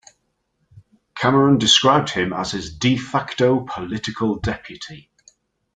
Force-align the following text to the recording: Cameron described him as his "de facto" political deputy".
Cameron 1.13 1.59
described 1.59 2.09
him 2.09 2.33
as 2.33 2.53
his 2.53 2.73
"de 2.73 2.97
facto" 2.97 3.59
political 3.69 4.33
deputy". 4.37 5.11